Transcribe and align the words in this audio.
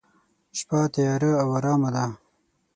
شپه 0.57 0.79
تیاره 0.93 1.31
او 1.41 1.49
ارامه 1.57 1.89
ده. 1.95 2.05